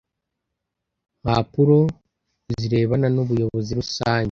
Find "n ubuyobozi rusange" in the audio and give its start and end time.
3.15-4.19